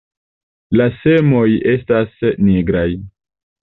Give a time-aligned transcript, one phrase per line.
[0.79, 1.45] La semoj
[1.77, 2.19] estas
[2.51, 2.91] nigraj.